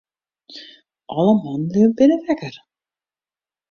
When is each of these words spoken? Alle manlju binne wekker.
Alle 1.15 1.33
manlju 1.43 1.85
binne 1.97 2.17
wekker. 2.23 2.55